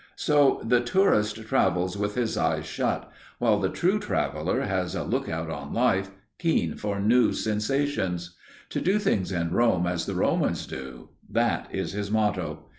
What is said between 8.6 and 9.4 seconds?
To do things